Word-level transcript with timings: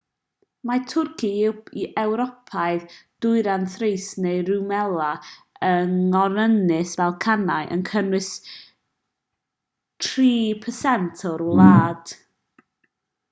mae 0.67 0.79
twrci 0.91 1.27
ewropeaidd 2.03 2.93
dwyrain 3.25 3.65
thrace 3.73 4.23
neu 4.23 4.39
rumelia 4.47 5.09
yng 5.67 5.93
ngorynys 6.15 6.93
y 6.95 6.99
balcanau 7.01 7.69
yn 7.77 7.83
cynnwys 7.91 8.31
3% 10.09 11.23
o'r 11.33 11.45
wlad 11.53 12.15